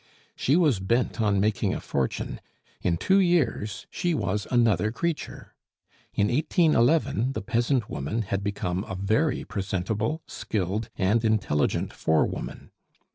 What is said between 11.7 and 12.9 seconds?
forewoman.